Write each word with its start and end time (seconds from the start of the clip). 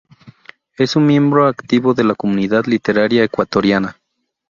Es 0.79 0.95
un 0.95 1.05
miembro 1.05 1.45
activo 1.45 1.93
de 1.93 2.03
la 2.03 2.15
comunidad 2.15 2.65
literaria 2.65 3.23
ecuatoriana. 3.23 3.99